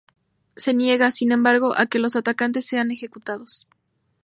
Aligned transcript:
Se 0.55 0.73
niega, 0.73 1.11
sin 1.11 1.31
embargo, 1.31 1.75
a 1.77 1.85
que 1.85 1.99
los 1.99 2.15
atacantes 2.15 2.65
sean 2.65 2.89
ejecutados. 2.89 3.67